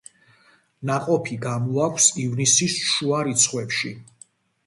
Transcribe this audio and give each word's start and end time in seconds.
ნაყოფი 0.89 1.35
გამოაქვს 1.43 2.07
ივნისის 2.23 2.79
შუა 2.93 3.19
რიცხვებში. 3.29 3.93